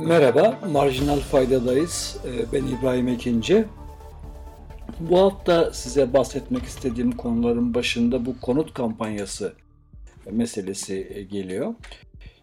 [0.00, 2.16] Merhaba, Marjinal Fayda'dayız.
[2.26, 3.64] Ee, ben İbrahim Ekinci.
[5.00, 9.52] Bu hafta size bahsetmek istediğim konuların başında bu konut kampanyası
[10.30, 11.74] meselesi e, geliyor.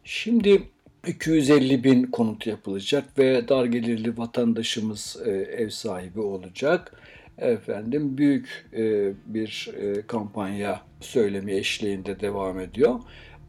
[0.03, 0.63] Şimdi
[1.07, 7.01] 250 bin konut yapılacak ve dar gelirli vatandaşımız e, ev sahibi olacak.
[7.37, 9.69] Efendim büyük e, bir
[10.07, 12.99] kampanya söylemi eşliğinde devam ediyor.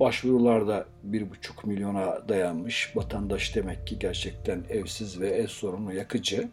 [0.01, 1.27] Başvurular da 1,5
[1.67, 2.97] milyona dayanmış.
[2.97, 6.49] Vatandaş demek ki gerçekten evsiz ve ev sorunu yakıcı.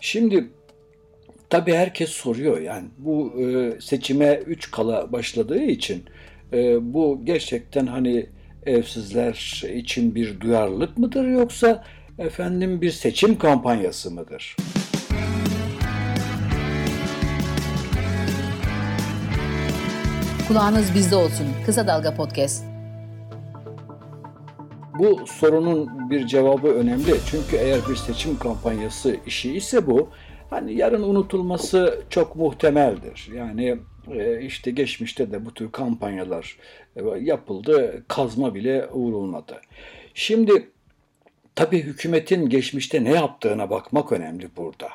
[0.00, 0.50] Şimdi
[1.50, 6.04] tabii herkes soruyor yani bu e, seçime 3 kala başladığı için
[6.52, 8.26] e, bu gerçekten hani
[8.66, 11.84] evsizler için bir duyarlılık mıdır yoksa
[12.18, 14.56] efendim bir seçim kampanyası mıdır?
[20.50, 21.46] Kulağınız bizde olsun.
[21.66, 22.64] Kısa Dalga Podcast.
[24.98, 27.14] Bu sorunun bir cevabı önemli.
[27.30, 30.10] Çünkü eğer bir seçim kampanyası işi ise bu,
[30.50, 33.30] hani yarın unutulması çok muhtemeldir.
[33.34, 33.78] Yani
[34.10, 36.56] e, işte geçmişte de bu tür kampanyalar
[36.96, 39.60] e, yapıldı, kazma bile vurulmadı.
[40.14, 40.70] Şimdi
[41.54, 44.88] tabii hükümetin geçmişte ne yaptığına bakmak önemli burada.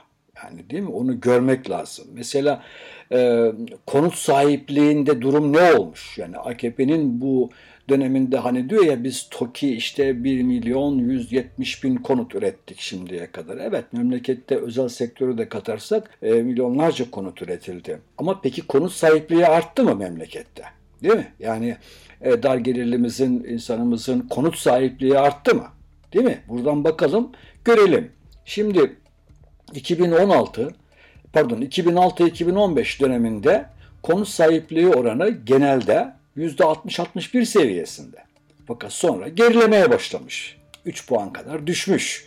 [0.43, 0.89] Yani değil mi?
[0.89, 2.05] Onu görmek lazım.
[2.13, 2.63] Mesela
[3.11, 3.51] e,
[3.85, 6.17] konut sahipliğinde durum ne olmuş?
[6.17, 7.49] Yani AKP'nin bu
[7.89, 13.57] döneminde hani diyor ya biz TOKİ işte 1 milyon 170 bin konut ürettik şimdiye kadar.
[13.57, 17.99] Evet memlekette özel sektörü de katarsak e, milyonlarca konut üretildi.
[18.17, 20.63] Ama peki konut sahipliği arttı mı memlekette?
[21.03, 21.27] Değil mi?
[21.39, 21.77] Yani
[22.21, 25.67] e, dar gelirlimizin, insanımızın konut sahipliği arttı mı?
[26.13, 26.39] Değil mi?
[26.47, 27.31] Buradan bakalım,
[27.65, 28.11] görelim.
[28.45, 28.95] Şimdi
[29.73, 30.69] 2016
[31.33, 33.65] pardon 2006-2015 döneminde
[34.03, 38.17] konut sahipliği oranı genelde %60-61 seviyesinde.
[38.67, 40.57] Fakat sonra gerilemeye başlamış.
[40.85, 42.25] 3 puan kadar düşmüş.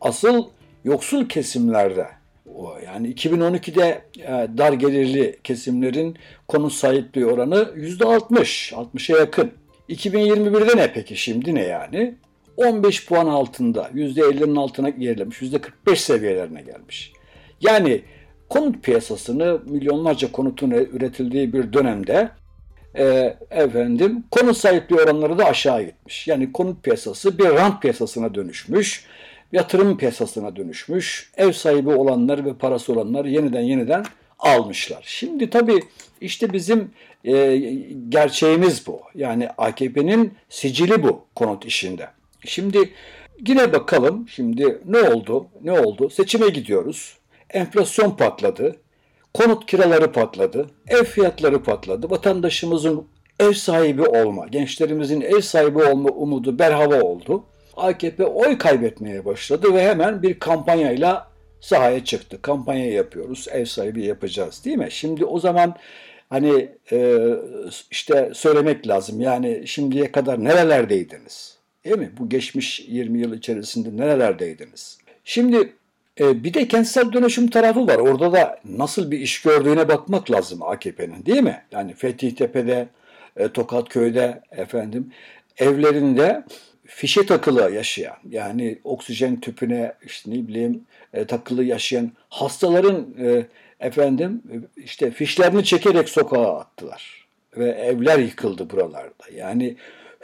[0.00, 0.44] Asıl
[0.84, 2.08] yoksul kesimlerde
[2.84, 6.16] yani 2012'de e, dar gelirli kesimlerin
[6.48, 9.52] konut sahipliği oranı %60, 60'a yakın.
[9.88, 12.14] 2021'de ne peki şimdi ne yani?
[12.58, 17.12] 15 puan altında, %50'nin altına gerilemiş, %45 seviyelerine gelmiş.
[17.60, 18.02] Yani
[18.48, 22.30] konut piyasasını milyonlarca konutun üretildiği bir dönemde
[22.98, 26.28] e, efendim konut sahipliği oranları da aşağı gitmiş.
[26.28, 29.06] Yani konut piyasası bir rant piyasasına dönüşmüş,
[29.52, 31.30] yatırım piyasasına dönüşmüş.
[31.36, 34.04] Ev sahibi olanlar ve parası olanlar yeniden yeniden
[34.38, 35.02] almışlar.
[35.06, 35.80] Şimdi tabii
[36.20, 36.90] işte bizim
[37.24, 37.56] e,
[38.08, 39.00] gerçeğimiz bu.
[39.14, 42.17] Yani AKP'nin sicili bu konut işinde.
[42.44, 42.92] Şimdi
[43.46, 45.46] yine bakalım şimdi ne oldu?
[45.62, 46.10] Ne oldu?
[46.10, 47.18] Seçime gidiyoruz.
[47.50, 48.76] Enflasyon patladı.
[49.34, 50.70] Konut kiraları patladı.
[50.88, 52.10] Ev fiyatları patladı.
[52.10, 53.06] Vatandaşımızın
[53.40, 57.44] ev sahibi olma, gençlerimizin ev sahibi olma umudu berhava oldu.
[57.76, 61.28] AKP oy kaybetmeye başladı ve hemen bir kampanyayla
[61.60, 62.42] sahaya çıktı.
[62.42, 64.88] Kampanya yapıyoruz, ev sahibi yapacağız değil mi?
[64.90, 65.76] Şimdi o zaman
[66.30, 67.18] hani e,
[67.90, 69.20] işte söylemek lazım.
[69.20, 71.57] Yani şimdiye kadar nerelerdeydiniz?
[71.88, 72.10] Değil mi?
[72.18, 74.98] Bu geçmiş 20 yıl içerisinde nerelerdeydiniz?
[75.24, 75.72] Şimdi
[76.20, 77.96] e, bir de kentsel dönüşüm tarafı var.
[77.96, 81.62] Orada da nasıl bir iş gördüğüne bakmak lazım AKP'nin değil mi?
[81.72, 82.88] Yani Fethiyetepe'de,
[83.36, 85.12] e, Tokatköy'de efendim
[85.56, 86.44] evlerinde
[86.84, 93.46] fişe takılı yaşayan yani oksijen tüpüne işte ne bileyim e, takılı yaşayan hastaların e,
[93.80, 94.42] efendim
[94.76, 99.24] işte fişlerini çekerek sokağa attılar ve evler yıkıldı buralarda.
[99.34, 99.76] Yani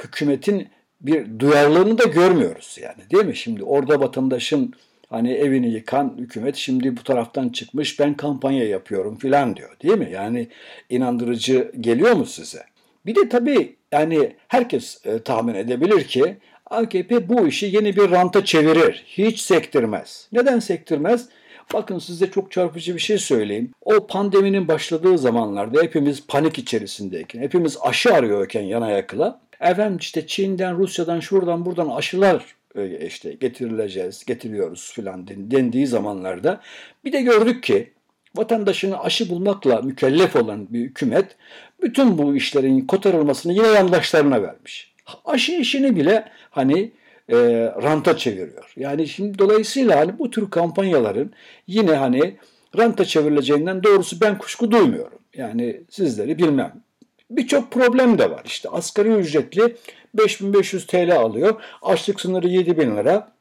[0.05, 0.69] hükümetin
[1.05, 3.37] bir duyarlılığını da görmüyoruz yani değil mi?
[3.37, 4.75] Şimdi orada vatandaşın
[5.11, 10.09] hani evini yıkan hükümet şimdi bu taraftan çıkmış ben kampanya yapıyorum filan diyor değil mi?
[10.13, 10.49] Yani
[10.91, 12.63] inandırıcı geliyor mu size?
[13.07, 16.37] Bir de tabii yani herkes e, tahmin edebilir ki
[16.71, 19.05] AKP bu işi yeni bir ranta çevirir.
[19.07, 20.29] Hiç sektirmez.
[20.33, 21.29] Neden sektirmez?
[21.73, 23.71] Bakın size çok çarpıcı bir şey söyleyeyim.
[23.81, 30.79] O pandeminin başladığı zamanlarda hepimiz panik içerisindeyken, hepimiz aşı arıyorken yana yakıla Efendim işte Çin'den,
[30.79, 32.45] Rusya'dan, şuradan buradan aşılar
[32.77, 36.61] e, işte getirileceğiz, getiriyoruz filan dendiği zamanlarda
[37.05, 37.91] bir de gördük ki
[38.37, 41.37] vatandaşını aşı bulmakla mükellef olan bir hükümet
[41.83, 44.95] bütün bu işlerin kotarılmasını yine yandaşlarına vermiş.
[45.25, 46.93] Aşı işini bile hani
[47.29, 47.37] e,
[47.83, 48.73] ranta çeviriyor.
[48.77, 51.33] Yani şimdi dolayısıyla hani bu tür kampanyaların
[51.67, 52.37] yine hani
[52.79, 55.19] ranta çevrileceğinden doğrusu ben kuşku duymuyorum.
[55.37, 56.83] Yani sizleri bilmem.
[57.31, 58.43] Birçok problem de var.
[58.45, 59.77] İşte asgari ücretli
[60.15, 61.63] 5500 TL alıyor.
[61.83, 63.33] Açlık sınırı 7000 lira.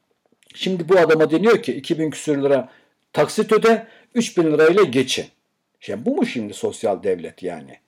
[0.54, 2.68] Şimdi bu adama deniyor ki 2000 küsür lira
[3.12, 5.26] taksit öde 3000 lirayla geçin.
[5.86, 7.78] Yani bu mu şimdi sosyal devlet yani?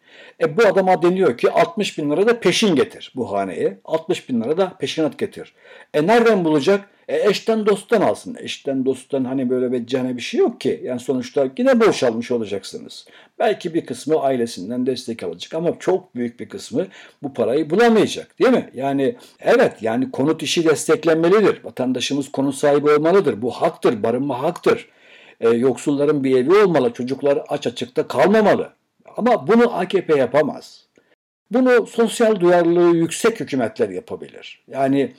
[0.40, 3.78] E bu adama deniyor ki 60 bin lira da peşin getir bu haneye.
[3.84, 5.54] 60 bin lira da peşinat getir.
[5.94, 6.88] E nereden bulacak?
[7.08, 8.36] E eşten dosttan alsın.
[8.40, 10.80] Eşten dosttan hani böyle beccane bir şey yok ki.
[10.84, 13.06] Yani sonuçta yine borç almış olacaksınız.
[13.38, 16.86] Belki bir kısmı ailesinden destek alacak ama çok büyük bir kısmı
[17.22, 18.70] bu parayı bulamayacak değil mi?
[18.74, 21.64] Yani evet yani konut işi desteklenmelidir.
[21.64, 23.42] Vatandaşımız konut sahibi olmalıdır.
[23.42, 24.88] Bu haktır, barınma haktır.
[25.40, 28.72] E, yoksulların bir evi olmalı, çocuklar aç açıkta kalmamalı.
[29.16, 30.86] Ama bunu AKP yapamaz.
[31.50, 34.62] Bunu sosyal duyarlılığı yüksek hükümetler yapabilir.
[34.68, 35.12] Yani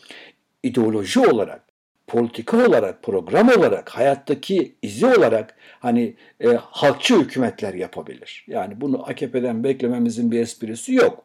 [0.64, 1.67] ideoloji olarak,
[2.08, 8.46] politika olarak, program olarak, hayattaki izi olarak hani e, halkçı hükümetler yapabilir.
[8.48, 11.24] Yani bunu AKP'den beklememizin bir esprisi yok.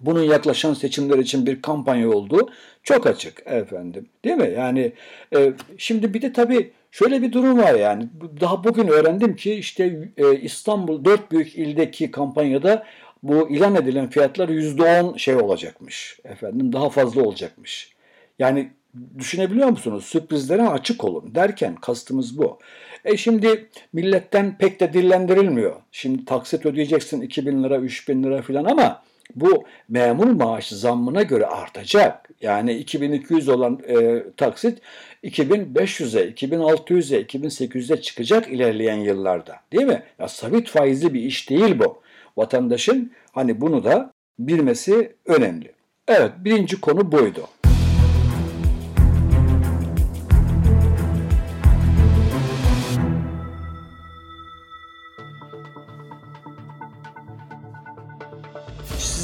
[0.00, 2.50] Bunun yaklaşan seçimler için bir kampanya olduğu
[2.82, 4.08] çok açık efendim.
[4.24, 4.52] Değil mi?
[4.56, 4.92] Yani
[5.36, 8.08] e, şimdi bir de tabii şöyle bir durum var yani.
[8.40, 12.86] Daha bugün öğrendim ki işte e, İstanbul dört büyük ildeki kampanyada
[13.22, 16.20] bu ilan edilen fiyatlar %10 şey olacakmış.
[16.24, 17.92] Efendim daha fazla olacakmış.
[18.38, 18.70] Yani
[19.18, 20.04] düşünebiliyor musunuz?
[20.04, 22.58] Sürprizlere açık olun derken kastımız bu.
[23.04, 25.76] E şimdi milletten pek de dillendirilmiyor.
[25.92, 29.02] Şimdi taksit ödeyeceksin 2000 lira, 3000 lira filan ama
[29.34, 32.30] bu memur maaşı zammına göre artacak.
[32.40, 34.78] Yani 2200 olan e, taksit
[35.24, 39.56] 2500'e, 2600'e, 2800'e çıkacak ilerleyen yıllarda.
[39.72, 40.02] Değil mi?
[40.18, 42.02] Ya sabit faizli bir iş değil bu
[42.36, 45.72] vatandaşın hani bunu da bilmesi önemli.
[46.08, 47.46] Evet birinci konu buydu.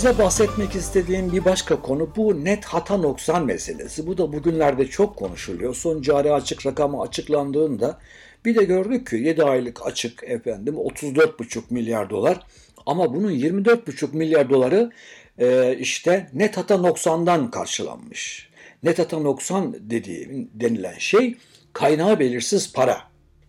[0.03, 4.07] Size bahsetmek istediğim bir başka konu bu net hata noksan meselesi.
[4.07, 5.75] Bu da bugünlerde çok konuşuluyor.
[5.75, 7.99] Son cari açık rakamı açıklandığında
[8.45, 12.47] bir de gördük ki 7 aylık açık efendim 34,5 milyar dolar
[12.87, 14.91] ama bunun 24,5 milyar doları
[15.39, 18.51] e, işte net hata noksandan karşılanmış.
[18.83, 21.37] Net hata noksan dediğim denilen şey
[21.73, 22.99] kaynağı belirsiz para.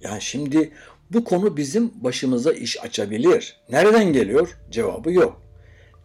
[0.02, 0.72] Yani şimdi
[1.12, 3.58] bu konu bizim başımıza iş açabilir.
[3.70, 4.58] Nereden geliyor?
[4.72, 5.44] Cevabı yok.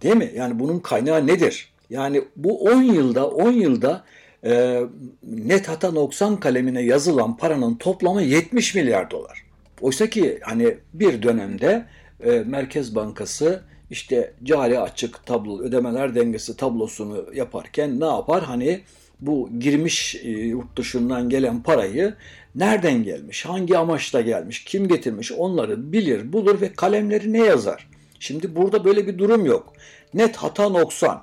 [0.03, 0.33] Değil mi?
[0.37, 1.69] Yani bunun kaynağı nedir?
[1.91, 4.05] Yani bu 10 yılda 10 yılda
[4.45, 4.81] e,
[5.23, 9.43] net hata noksan kalemine yazılan paranın toplamı 70 milyar dolar.
[9.81, 11.87] Oysa ki hani bir dönemde
[12.25, 18.45] e, Merkez Bankası işte cari açık tablo ödemeler dengesi tablosunu yaparken ne yapar?
[18.45, 18.81] Hani
[19.21, 22.15] bu girmiş e, yurt dışından gelen parayı
[22.55, 27.88] nereden gelmiş, hangi amaçla gelmiş, kim getirmiş onları bilir, bulur ve kalemleri ne yazar?
[28.21, 29.73] Şimdi burada böyle bir durum yok.
[30.15, 31.23] Net hata noksan.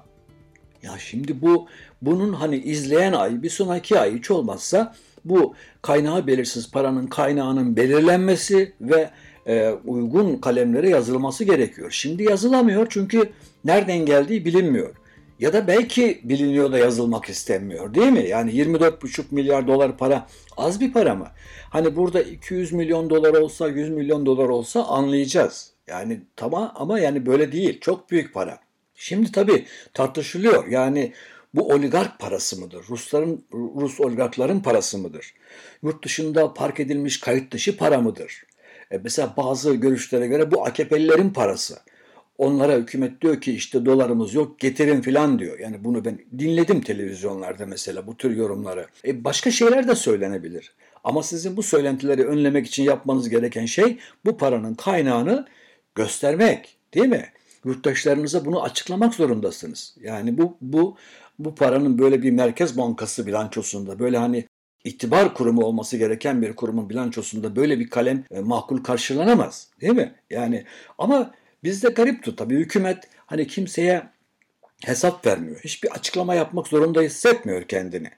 [0.83, 1.67] Ya şimdi bu
[2.01, 4.95] bunun hani izleyen ay bir sonraki ay hiç olmazsa
[5.25, 9.09] bu kaynağı belirsiz paranın kaynağının belirlenmesi ve
[9.47, 11.91] e, uygun kalemlere yazılması gerekiyor.
[11.91, 13.29] Şimdi yazılamıyor çünkü
[13.65, 14.95] nereden geldiği bilinmiyor.
[15.39, 18.27] Ya da belki biliniyor da yazılmak istenmiyor değil mi?
[18.27, 20.27] Yani 24,5 milyar dolar para
[20.57, 21.27] az bir para mı?
[21.69, 25.74] Hani burada 200 milyon dolar olsa 100 milyon dolar olsa anlayacağız.
[25.87, 27.79] Yani tamam ama yani böyle değil.
[27.79, 28.59] Çok büyük para.
[28.95, 30.67] Şimdi tabii tartışılıyor.
[30.67, 31.13] Yani
[31.53, 32.85] bu oligark parası mıdır?
[32.89, 35.33] Rusların Rus oligarkların parası mıdır?
[35.83, 38.43] Yurt dışında park edilmiş kayıt dışı para mıdır?
[38.91, 41.79] E mesela bazı görüşlere göre bu AKP'lilerin parası.
[42.37, 45.59] Onlara hükümet diyor ki işte dolarımız yok getirin filan diyor.
[45.59, 48.87] Yani bunu ben dinledim televizyonlarda mesela bu tür yorumları.
[49.07, 50.73] E başka şeyler de söylenebilir.
[51.03, 55.45] Ama sizin bu söylentileri önlemek için yapmanız gereken şey bu paranın kaynağını
[55.95, 57.29] göstermek değil mi?
[57.65, 59.95] Yurttaşlarınıza bunu açıklamak zorundasınız.
[60.01, 60.97] Yani bu bu
[61.39, 64.45] bu paranın böyle bir merkez bankası bilançosunda böyle hani
[64.83, 69.69] itibar kurumu olması gereken bir kurumun bilançosunda böyle bir kalem e, makul karşılanamaz.
[69.81, 70.15] Değil mi?
[70.29, 70.65] Yani
[70.97, 71.31] ama
[71.63, 74.03] bizde garipti tabii hükümet hani kimseye
[74.85, 75.59] hesap vermiyor.
[75.63, 78.09] Hiçbir açıklama yapmak zorunda hissetmiyor kendini.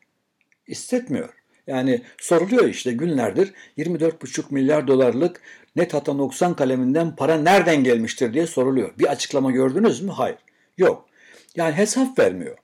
[0.67, 1.29] Hissetmiyor.
[1.67, 5.41] Yani soruluyor işte günlerdir 24,5 milyar dolarlık
[5.77, 8.91] net hata noksan kaleminden para nereden gelmiştir diye soruluyor.
[8.99, 10.11] Bir açıklama gördünüz mü?
[10.11, 10.37] Hayır.
[10.77, 11.05] Yok.
[11.55, 12.57] Yani hesap vermiyor.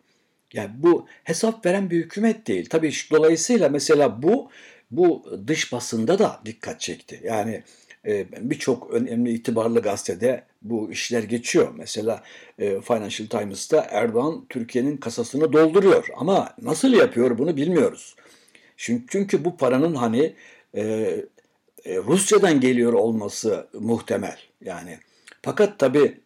[0.53, 2.69] Yani bu hesap veren bir hükümet değil.
[2.69, 4.49] Tabii dolayısıyla mesela bu
[4.91, 7.21] bu dış basında da dikkat çekti.
[7.23, 7.63] Yani
[8.07, 11.73] e, birçok önemli itibarlı gazetede bu işler geçiyor.
[11.77, 12.23] Mesela
[12.59, 18.15] e, Financial Times'ta Erdoğan Türkiye'nin kasasını dolduruyor ama nasıl yapıyor bunu bilmiyoruz.
[18.77, 20.33] Çünkü, çünkü bu paranın hani
[20.75, 21.15] e,
[21.85, 24.37] e, Rusya'dan geliyor olması muhtemel.
[24.61, 24.97] Yani
[25.41, 26.17] fakat tabii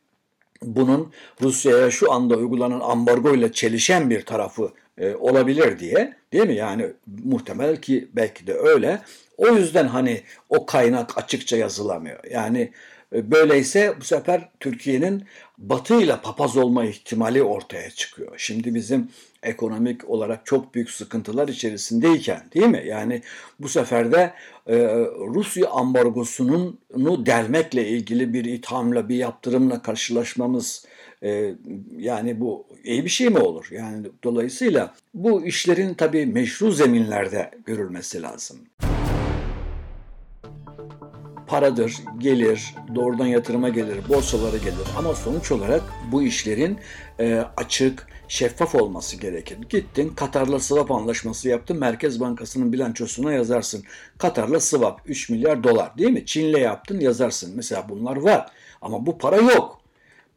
[0.61, 6.55] bunun Rusya'ya şu anda uygulanan ambargo ile çelişen bir tarafı e, olabilir diye değil mi?
[6.55, 6.87] Yani
[7.23, 9.01] muhtemel ki belki de öyle.
[9.37, 12.19] O yüzden hani o kaynak açıkça yazılamıyor.
[12.31, 12.71] Yani
[13.15, 15.25] E, böyleyse bu sefer Türkiye'nin
[15.57, 18.33] Batı ile papaz olma ihtimali ortaya çıkıyor.
[18.37, 19.09] Şimdi bizim
[19.43, 22.83] ekonomik olarak çok büyük sıkıntılar içerisindeyken değil mi?
[22.85, 23.21] Yani
[23.59, 24.33] bu sefer de
[24.67, 24.77] e,
[25.33, 26.79] Rusya ambargosunun
[27.25, 30.85] delmekle ilgili bir ithamla, bir yaptırımla karşılaşmamız
[31.23, 31.55] e,
[31.97, 33.67] yani bu iyi bir şey mi olur?
[33.71, 38.57] Yani dolayısıyla bu işlerin tabii meşru zeminlerde görülmesi lazım
[41.47, 44.87] paradır, gelir, doğrudan yatırıma gelir, borsalara gelir.
[44.97, 46.79] Ama sonuç olarak bu işlerin
[47.19, 49.57] e, açık, şeffaf olması gerekir.
[49.69, 51.77] Gittin Katar'la swap anlaşması yaptın.
[51.77, 53.83] Merkez Bankası'nın bilançosuna yazarsın.
[54.17, 56.25] Katar'la swap 3 milyar dolar değil mi?
[56.25, 57.53] Çin'le yaptın yazarsın.
[57.55, 58.51] Mesela bunlar var.
[58.81, 59.81] Ama bu para yok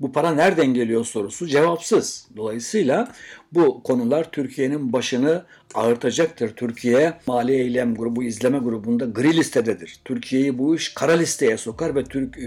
[0.00, 2.28] bu para nereden geliyor sorusu cevapsız.
[2.36, 3.12] Dolayısıyla
[3.52, 6.56] bu konular Türkiye'nin başını ağırtacaktır.
[6.56, 10.00] Türkiye Mali Eylem Grubu izleme grubunda gri listededir.
[10.04, 12.04] Türkiye'yi bu iş kara listeye sokar ve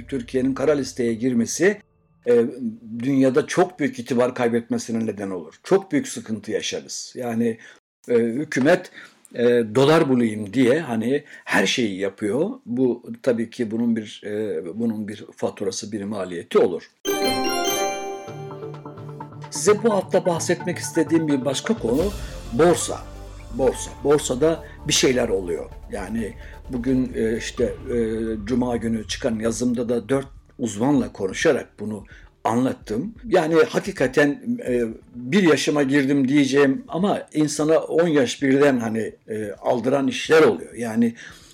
[0.08, 1.82] Türkiye'nin kara listeye girmesi
[2.28, 2.46] e,
[3.00, 5.60] dünyada çok büyük itibar kaybetmesine neden olur.
[5.64, 7.14] Çok büyük sıkıntı yaşarız.
[7.16, 7.58] Yani
[8.10, 8.92] e, hükümet
[9.34, 9.44] e,
[9.76, 12.50] dolar bulayım diye hani her şeyi yapıyor.
[12.66, 16.92] Bu tabii ki bunun bir e, bunun bir faturası, bir maliyeti olur.
[19.52, 22.04] Size bu hafta bahsetmek istediğim bir başka konu
[22.54, 23.02] borsa.
[23.54, 23.92] Borsa.
[24.04, 25.70] Borsada bir şeyler oluyor.
[25.92, 26.34] Yani
[26.70, 27.98] bugün e, işte e,
[28.46, 30.28] Cuma günü çıkan yazımda da dört
[30.60, 32.04] uzmanla konuşarak bunu
[32.44, 33.16] anlattım.
[33.28, 34.82] Yani hakikaten e,
[35.16, 39.14] bir yaşıma girdim diyeceğim ama insana 10 yaş birden hani
[39.62, 40.74] aldıran işler oluyor.
[40.74, 41.14] Yani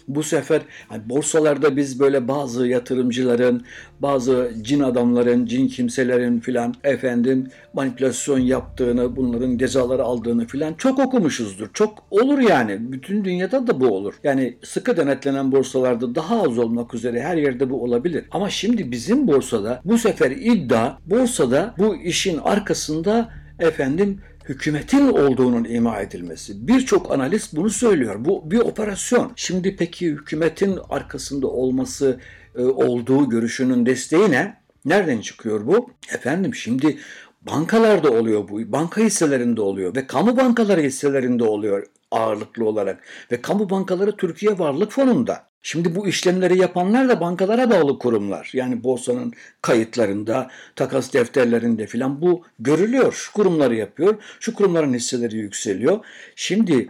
[0.09, 3.61] bu sefer hani borsalarda biz böyle bazı yatırımcıların,
[3.99, 11.69] bazı cin adamların, cin kimselerin filan efendim manipülasyon yaptığını, bunların cezaları aldığını filan çok okumuşuzdur.
[11.73, 12.91] Çok olur yani.
[12.91, 14.13] Bütün dünyada da bu olur.
[14.23, 18.25] Yani sıkı denetlenen borsalarda daha az olmak üzere her yerde bu olabilir.
[18.31, 25.99] Ama şimdi bizim borsada bu sefer iddia borsada bu işin arkasında efendim hükümetin olduğunun ima
[25.99, 26.67] edilmesi.
[26.67, 28.15] Birçok analist bunu söylüyor.
[28.25, 29.31] Bu bir operasyon.
[29.35, 32.19] Şimdi peki hükümetin arkasında olması
[32.55, 34.59] e, olduğu görüşünün desteği ne?
[34.85, 35.91] Nereden çıkıyor bu?
[36.13, 36.97] Efendim şimdi
[37.41, 38.71] bankalarda oluyor bu.
[38.71, 43.03] Banka hisselerinde oluyor ve kamu bankaları hisselerinde oluyor ağırlıklı olarak.
[43.31, 45.48] Ve kamu bankaları Türkiye Varlık Fonu'nda.
[45.61, 48.49] Şimdi bu işlemleri yapanlar da bankalara bağlı kurumlar.
[48.53, 53.13] Yani borsanın kayıtlarında, takas defterlerinde filan bu görülüyor.
[53.13, 56.05] Şu kurumları yapıyor, şu kurumların hisseleri yükseliyor.
[56.35, 56.89] Şimdi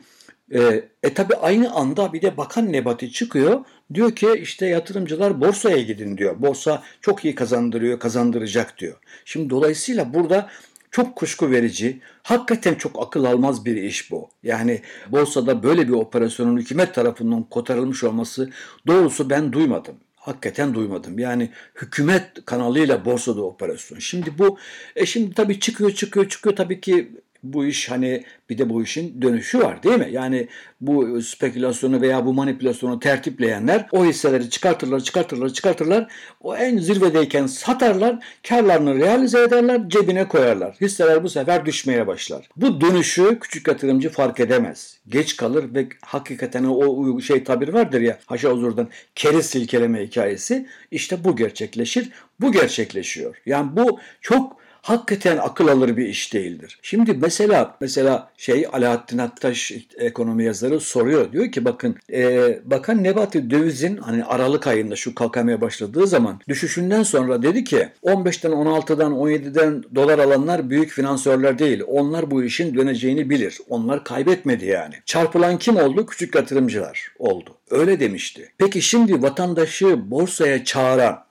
[0.51, 3.65] e, e tabi aynı anda bir de Bakan Nebati çıkıyor.
[3.93, 6.41] Diyor ki işte yatırımcılar borsaya gidin diyor.
[6.41, 8.95] Borsa çok iyi kazandırıyor, kazandıracak diyor.
[9.25, 10.49] Şimdi dolayısıyla burada
[10.91, 14.29] çok kuşku verici, hakikaten çok akıl almaz bir iş bu.
[14.43, 18.49] Yani borsada böyle bir operasyonun hükümet tarafından kotarılmış olması
[18.87, 19.95] doğrusu ben duymadım.
[20.15, 21.19] Hakikaten duymadım.
[21.19, 23.99] Yani hükümet kanalıyla borsada operasyon.
[23.99, 24.57] Şimdi bu,
[24.95, 27.11] e şimdi tabii çıkıyor çıkıyor çıkıyor tabii ki
[27.43, 30.07] bu iş hani bir de bu işin dönüşü var değil mi?
[30.11, 30.47] Yani
[30.81, 36.11] bu spekülasyonu veya bu manipülasyonu tertipleyenler o hisseleri çıkartırlar, çıkartırlar, çıkartırlar.
[36.41, 40.75] O en zirvedeyken satarlar, karlarını realize ederler, cebine koyarlar.
[40.81, 42.49] Hisseler bu sefer düşmeye başlar.
[42.55, 44.99] Bu dönüşü küçük yatırımcı fark edemez.
[45.09, 50.67] Geç kalır ve hakikaten o şey tabir vardır ya haşa huzurdan keriz silkeleme hikayesi.
[50.91, 52.09] İşte bu gerçekleşir.
[52.39, 53.35] Bu gerçekleşiyor.
[53.45, 56.79] Yani bu çok hakikaten akıl alır bir iş değildir.
[56.81, 61.31] Şimdi mesela mesela şey Alaaddin Attaş ekonomi yazarı soruyor.
[61.31, 67.03] Diyor ki bakın e, Bakan Nebati dövizin hani Aralık ayında şu kalkamaya başladığı zaman düşüşünden
[67.03, 71.83] sonra dedi ki 15'ten 16'dan 17'den dolar alanlar büyük finansörler değil.
[71.87, 73.57] Onlar bu işin döneceğini bilir.
[73.69, 74.95] Onlar kaybetmedi yani.
[75.05, 76.05] Çarpılan kim oldu?
[76.05, 77.57] Küçük yatırımcılar oldu.
[77.71, 78.51] Öyle demişti.
[78.57, 81.23] Peki şimdi vatandaşı borsaya çağıran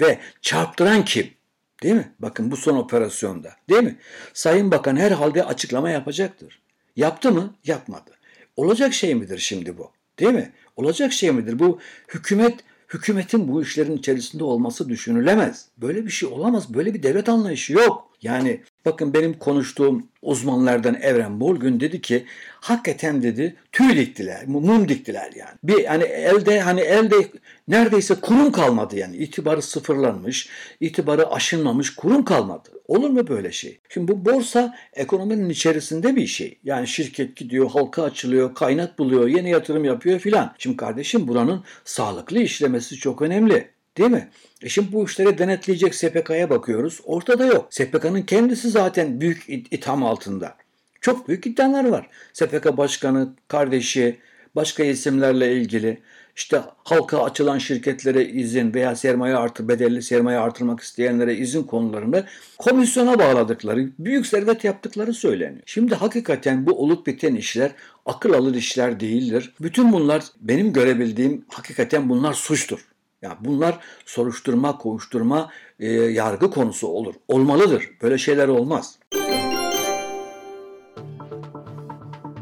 [0.00, 1.26] ve çarptıran kim?
[1.82, 2.12] Değil mi?
[2.18, 3.52] Bakın bu son operasyonda.
[3.68, 3.96] Değil mi?
[4.34, 6.60] Sayın Bakan herhalde açıklama yapacaktır.
[6.96, 7.54] Yaptı mı?
[7.64, 8.10] Yapmadı.
[8.56, 9.90] Olacak şey midir şimdi bu?
[10.18, 10.52] Değil mi?
[10.76, 11.58] Olacak şey midir?
[11.58, 11.80] Bu
[12.14, 12.60] hükümet
[12.94, 15.68] hükümetin bu işlerin içerisinde olması düşünülemez.
[15.78, 16.74] Böyle bir şey olamaz.
[16.74, 18.10] Böyle bir devlet anlayışı yok.
[18.22, 22.24] Yani bakın benim konuştuğum uzmanlardan Evren Bolgün dedi ki
[22.60, 25.58] hakikaten dedi tüy diktiler, mum diktiler yani.
[25.62, 27.16] Bir hani elde hani elde
[27.68, 29.16] neredeyse kurum kalmadı yani.
[29.16, 30.48] itibarı sıfırlanmış,
[30.80, 32.68] itibarı aşınmamış kurum kalmadı.
[32.88, 33.78] Olur mu böyle şey?
[33.88, 36.58] Şimdi bu borsa ekonominin içerisinde bir şey.
[36.64, 40.54] Yani şirket gidiyor, halka açılıyor, kaynak buluyor, yeni yatırım yapıyor filan.
[40.58, 43.75] Şimdi kardeşim buranın sağlıklı işlemesi çok önemli.
[43.98, 44.28] Değil mi?
[44.62, 47.00] E şimdi bu işleri denetleyecek SPK'ya bakıyoruz.
[47.04, 47.66] Ortada yok.
[47.70, 50.56] SPK'nın kendisi zaten büyük itham altında.
[51.00, 52.06] Çok büyük iddialar var.
[52.32, 54.18] SPK başkanı, kardeşi,
[54.56, 55.98] başka isimlerle ilgili.
[56.36, 62.24] işte halka açılan şirketlere izin veya sermaye artı bedelli sermaye artırmak isteyenlere izin konularını
[62.58, 65.62] komisyona bağladıkları, büyük servet yaptıkları söyleniyor.
[65.66, 67.72] Şimdi hakikaten bu olup biten işler
[68.06, 69.54] akıl alır işler değildir.
[69.60, 72.95] Bütün bunlar benim görebildiğim hakikaten bunlar suçtur.
[73.26, 77.14] Ya bunlar soruşturma, kovuşturma, e, yargı konusu olur.
[77.28, 77.90] Olmalıdır.
[78.02, 78.98] Böyle şeyler olmaz.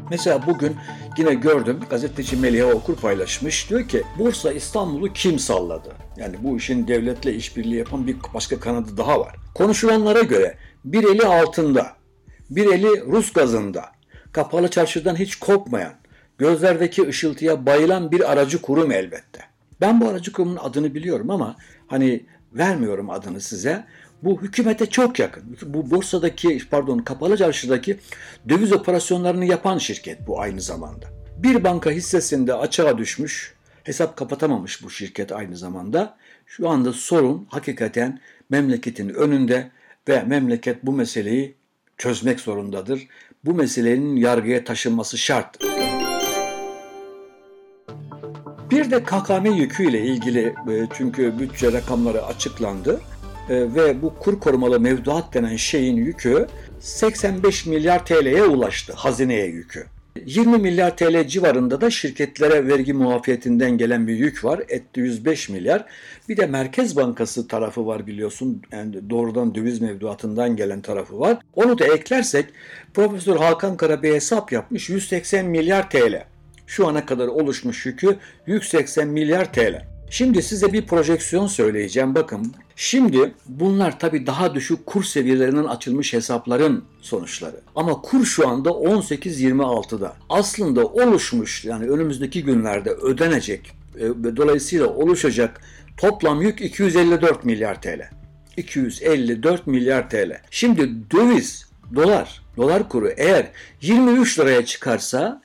[0.09, 0.75] Mesela bugün
[1.17, 3.69] yine gördüm gazeteci Meliha Okur paylaşmış.
[3.69, 5.93] Diyor ki Bursa İstanbul'u kim salladı?
[6.17, 9.35] Yani bu işin devletle işbirliği yapan bir başka kanadı daha var.
[9.55, 11.87] Konuşulanlara göre bir eli altında,
[12.49, 13.85] bir eli Rus gazında,
[14.31, 15.93] kapalı çarşıdan hiç korkmayan,
[16.37, 19.54] gözlerdeki ışıltıya bayılan bir aracı kurum elbette.
[19.81, 21.55] Ben bu aracı kurumun adını biliyorum ama
[21.87, 23.85] hani vermiyorum adını size.
[24.23, 25.57] Bu hükümete çok yakın.
[25.65, 27.99] Bu borsadaki pardon kapalı çarşıdaki
[28.49, 31.05] döviz operasyonlarını yapan şirket bu aynı zamanda.
[31.37, 33.53] Bir banka hissesinde açığa düşmüş,
[33.83, 36.17] hesap kapatamamış bu şirket aynı zamanda.
[36.45, 39.71] Şu anda sorun hakikaten memleketin önünde
[40.07, 41.55] ve memleket bu meseleyi
[41.97, 43.07] çözmek zorundadır.
[43.45, 45.57] Bu meselenin yargıya taşınması şart.
[48.71, 53.01] Bir de KKM yüküyle ilgili e, çünkü bütçe rakamları açıklandı
[53.49, 56.47] e, ve bu kur korumalı mevduat denen şeyin yükü
[56.79, 59.85] 85 milyar TL'ye ulaştı hazineye yükü.
[60.25, 64.61] 20 milyar TL civarında da şirketlere vergi muafiyetinden gelen bir yük var.
[64.69, 65.85] Etti 105 milyar.
[66.29, 68.61] Bir de Merkez Bankası tarafı var biliyorsun.
[68.71, 71.37] Yani doğrudan döviz mevduatından gelen tarafı var.
[71.53, 72.45] Onu da eklersek
[72.93, 76.34] Profesör Hakan Kara bir hesap yapmış 180 milyar TL.
[76.67, 78.17] Şu ana kadar oluşmuş yükü
[78.47, 79.95] 180 milyar TL.
[80.09, 82.15] Şimdi size bir projeksiyon söyleyeceğim.
[82.15, 87.61] Bakın şimdi bunlar tabii daha düşük kur seviyelerinin açılmış hesapların sonuçları.
[87.75, 90.13] Ama kur şu anda 18.26'da.
[90.29, 95.61] Aslında oluşmuş yani önümüzdeki günlerde ödenecek ve dolayısıyla oluşacak
[95.97, 98.09] toplam yük 254 milyar TL.
[98.57, 100.37] 254 milyar TL.
[100.51, 103.47] Şimdi döviz, dolar, dolar kuru eğer
[103.81, 105.41] 23 liraya çıkarsa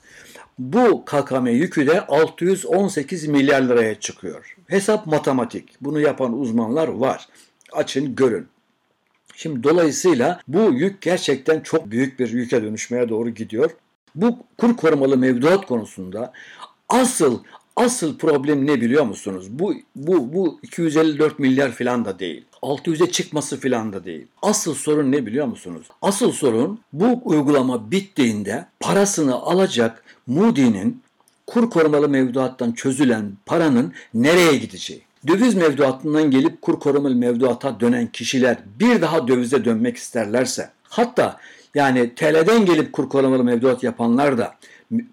[0.61, 4.57] bu KKM yükü de 618 milyar liraya çıkıyor.
[4.67, 5.69] Hesap matematik.
[5.81, 7.29] Bunu yapan uzmanlar var.
[7.73, 8.49] Açın görün.
[9.35, 13.71] Şimdi dolayısıyla bu yük gerçekten çok büyük bir yüke dönüşmeye doğru gidiyor.
[14.15, 16.33] Bu kur korumalı mevduat konusunda
[16.89, 17.43] asıl
[17.77, 19.47] asıl problem ne biliyor musunuz?
[19.51, 22.45] Bu bu bu 254 milyar falan da değil.
[22.63, 24.27] 600'e çıkması falan da değil.
[24.43, 25.87] Asıl sorun ne biliyor musunuz?
[26.03, 31.03] Asıl sorun bu uygulama bittiğinde parasını alacak Moody'nin
[31.47, 35.03] kur korumalı mevduattan çözülen paranın nereye gideceği.
[35.27, 41.41] Döviz mevduatından gelip kur korumalı mevduata dönen kişiler bir daha dövize dönmek isterlerse hatta
[41.75, 44.55] yani TL'den gelip kur korumalı mevduat yapanlar da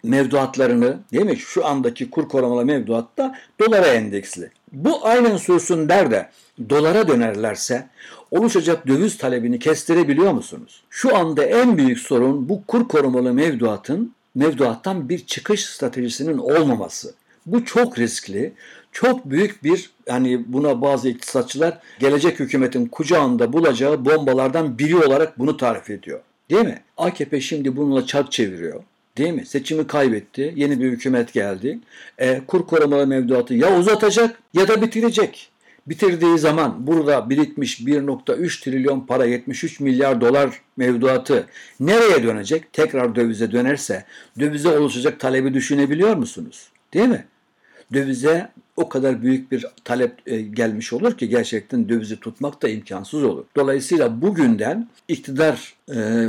[0.04, 4.52] mevduatlarını değil mi şu andaki kur korumalı mevduatta dolara endeksli.
[4.72, 6.30] Bu aynen sürsün der de
[6.70, 7.88] dolara dönerlerse
[8.32, 10.84] oluşacak döviz talebini kestirebiliyor musunuz?
[10.90, 17.14] Şu anda en büyük sorun bu kur korumalı mevduatın mevduattan bir çıkış stratejisinin olmaması.
[17.46, 18.54] Bu çok riskli,
[18.92, 25.58] çok büyük bir yani buna bazı iktisatçılar gelecek hükümetin kucağında bulacağı bombalardan biri olarak bunu
[25.58, 26.20] tarif ediyor.
[26.50, 26.82] Değil mi?
[26.98, 28.84] AKP şimdi bununla çark çeviriyor.
[29.18, 29.46] Değil mi?
[29.46, 30.54] Seçimi kaybetti.
[30.56, 31.80] Yeni bir hükümet geldi.
[32.18, 35.52] E, kur korumalı mevduatı ya uzatacak ya da bitirecek.
[35.88, 41.48] Bitirdiği zaman burada birikmiş 1.3 trilyon para 73 milyar dolar mevduatı
[41.80, 42.74] nereye dönecek?
[42.74, 44.06] Tekrar dövize dönerse
[44.40, 46.70] dövize oluşacak talebi düşünebiliyor musunuz?
[46.94, 47.26] Değil mi?
[47.94, 53.24] Dövize o kadar büyük bir talep e, gelmiş olur ki gerçekten dövizi tutmak da imkansız
[53.24, 53.46] olur.
[53.56, 56.28] Dolayısıyla bugünden iktidar e,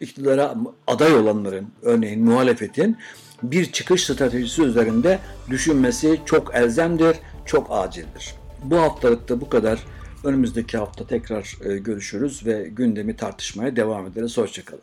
[0.00, 0.54] iktidara
[0.86, 2.96] aday olanların örneğin muhalefetin
[3.42, 5.18] bir çıkış stratejisi üzerinde
[5.50, 8.34] düşünmesi çok elzemdir, çok acildir.
[8.64, 9.78] Bu haftalıkta bu kadar.
[10.24, 14.38] Önümüzdeki hafta tekrar e, görüşürüz ve gündemi tartışmaya devam ederiz.
[14.38, 14.82] Hoşçakalın.